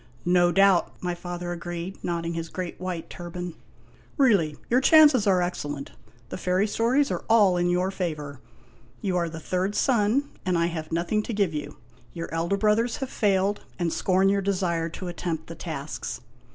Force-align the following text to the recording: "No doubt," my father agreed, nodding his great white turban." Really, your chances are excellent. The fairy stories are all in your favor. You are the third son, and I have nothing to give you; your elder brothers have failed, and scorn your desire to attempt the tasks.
"No 0.41 0.51
doubt," 0.51 0.95
my 0.99 1.13
father 1.13 1.51
agreed, 1.51 2.03
nodding 2.03 2.33
his 2.33 2.49
great 2.49 2.79
white 2.81 3.07
turban." 3.07 3.53
Really, 4.17 4.57
your 4.67 4.81
chances 4.81 5.27
are 5.27 5.43
excellent. 5.43 5.91
The 6.29 6.39
fairy 6.39 6.65
stories 6.65 7.11
are 7.11 7.23
all 7.29 7.55
in 7.55 7.69
your 7.69 7.91
favor. 7.91 8.39
You 9.01 9.15
are 9.15 9.29
the 9.29 9.39
third 9.39 9.75
son, 9.75 10.23
and 10.43 10.57
I 10.57 10.65
have 10.65 10.91
nothing 10.91 11.21
to 11.21 11.33
give 11.35 11.53
you; 11.53 11.77
your 12.15 12.33
elder 12.33 12.57
brothers 12.57 12.97
have 12.97 13.11
failed, 13.11 13.63
and 13.77 13.93
scorn 13.93 14.27
your 14.27 14.41
desire 14.41 14.89
to 14.89 15.07
attempt 15.07 15.45
the 15.45 15.53
tasks. 15.53 16.19